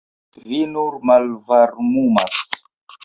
Vi 0.51 0.61
nur 0.71 0.97
malvarmumas. 1.09 2.43